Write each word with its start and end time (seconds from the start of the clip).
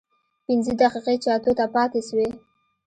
پينځه 0.45 0.73
دقيقې 0.81 1.15
چې 1.23 1.29
اتو 1.35 1.51
ته 1.57 1.65
پاتې 1.75 1.99
سوې. 2.07 2.29